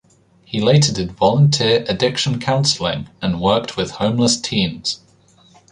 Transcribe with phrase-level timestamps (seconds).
[0.43, 5.01] He later did volunteer addiction counseling and worked with homeless teens.